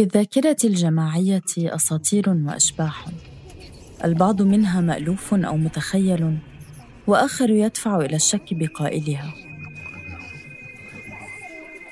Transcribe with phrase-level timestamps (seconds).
[0.00, 3.06] في الذاكرة الجماعية أساطير وأشباح.
[4.04, 6.38] البعض منها مألوف أو متخيل
[7.06, 9.34] وآخر يدفع إلى الشك بقائلها.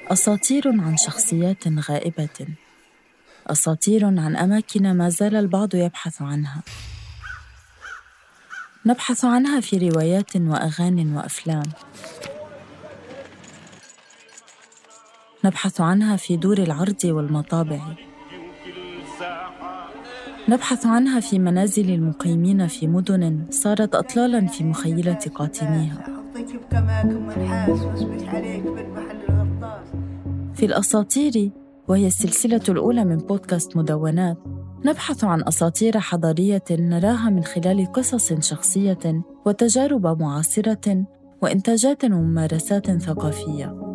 [0.09, 2.47] أساطير عن شخصيات غائبة.
[3.47, 6.62] أساطير عن أماكن ما زال البعض يبحث عنها.
[8.86, 11.72] نبحث عنها في روايات وأغاني وأفلام.
[15.45, 17.80] نبحث عنها في دور العرض والمطابع.
[20.49, 26.04] نبحث عنها في منازل المقيمين في مدن صارت أطلالا في مخيلة قاطنيها
[30.54, 31.50] في الأساطير
[31.89, 34.39] وهي السلسلة الأولى من بودكاست مدونات
[34.84, 41.05] نبحث عن أساطير حضارية نراها من خلال قصص شخصية وتجارب معاصرة
[41.42, 43.88] وإنتاجات وممارسات ثقافية.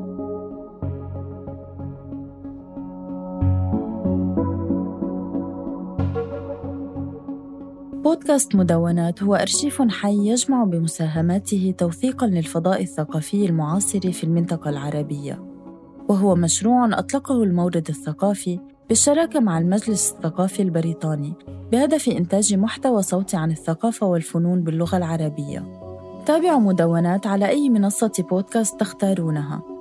[8.03, 15.43] بودكاست مدونات هو أرشيف حي يجمع بمساهماته توثيقا للفضاء الثقافي المعاصر في المنطقة العربية.
[16.09, 21.33] وهو مشروع أطلقه المورد الثقافي بالشراكة مع المجلس الثقافي البريطاني
[21.71, 25.63] بهدف إنتاج محتوى صوتي عن الثقافة والفنون باللغة العربية.
[26.25, 29.72] تابعوا مدونات على أي منصة بودكاست تختارونها.